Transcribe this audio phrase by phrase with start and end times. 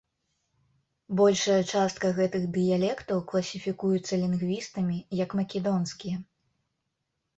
[1.19, 6.17] Большая частка гэтых дыялектаў класіфікуюцца лінгвістамі як македонскія.